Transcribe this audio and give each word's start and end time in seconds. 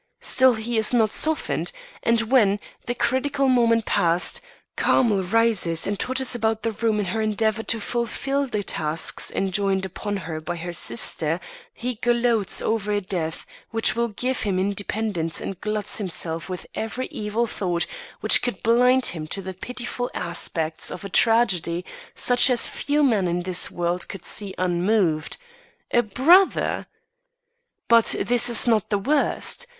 Still 0.19 0.55
he 0.55 0.79
is 0.79 0.95
not 0.95 1.11
softened; 1.11 1.71
and 2.01 2.21
when, 2.21 2.59
the 2.87 2.95
critical 2.95 3.47
moment 3.47 3.85
passed, 3.85 4.41
Carmel 4.75 5.21
rises 5.21 5.85
and 5.85 5.99
totters 5.99 6.33
about 6.33 6.63
the 6.63 6.71
room 6.71 6.99
in 6.99 7.05
her 7.05 7.21
endeavour 7.21 7.61
to 7.61 7.79
fulfil 7.79 8.47
the 8.47 8.63
tasks 8.63 9.29
enjoined 9.31 9.85
upon 9.85 10.17
her 10.25 10.41
by 10.41 10.55
her 10.55 10.73
sister, 10.73 11.39
he 11.71 11.93
gloats 11.93 12.63
over 12.63 12.91
a 12.91 12.99
death 12.99 13.45
which 13.69 13.95
will 13.95 14.07
give 14.07 14.39
him 14.41 14.57
independence 14.57 15.39
and 15.39 15.61
gluts 15.61 15.97
himself 15.99 16.49
with 16.49 16.65
every 16.73 17.05
evil 17.09 17.45
thought 17.45 17.85
which 18.21 18.41
could 18.41 18.63
blind 18.63 19.05
him 19.13 19.27
to 19.27 19.39
the 19.39 19.53
pitiful 19.53 20.09
aspects 20.15 20.89
of 20.89 21.05
a 21.05 21.09
tragedy 21.09 21.85
such 22.15 22.49
as 22.49 22.65
few 22.65 23.03
men 23.03 23.27
in 23.27 23.43
this 23.43 23.69
world 23.69 24.07
could 24.09 24.25
see 24.25 24.55
unmoved. 24.57 25.37
A 25.91 26.01
brother! 26.01 26.87
"But 27.87 28.15
this 28.17 28.49
is 28.49 28.65
not 28.67 28.89
the 28.89 28.97
worst. 28.97 29.67